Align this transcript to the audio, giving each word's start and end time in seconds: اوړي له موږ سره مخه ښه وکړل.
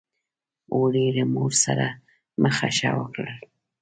اوړي 0.73 1.05
له 1.17 1.23
موږ 1.33 1.51
سره 1.65 1.87
مخه 2.41 2.67
ښه 2.77 2.89
وکړل. 2.99 3.37